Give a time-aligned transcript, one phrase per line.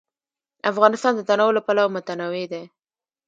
[0.71, 2.63] افغانستان د تنوع له پلوه متنوع دی.